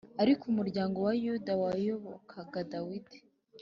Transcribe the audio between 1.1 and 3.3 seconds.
Yuda wayobokaga Dawidi